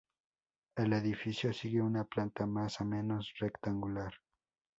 [0.77, 4.11] El edificio sigue una planta más o menos rectangular.